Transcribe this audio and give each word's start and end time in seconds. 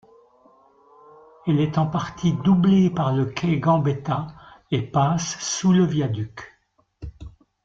Elle 1.45 1.59
est 1.59 1.77
en 1.77 1.85
partie 1.85 2.33
doublée 2.33 2.89
par 2.89 3.13
le 3.13 3.25
quai 3.27 3.59
Gambetta 3.59 4.25
et 4.71 4.81
passe 4.81 5.37
sous 5.39 5.73
le 5.73 5.85
viaduc. 5.85 6.57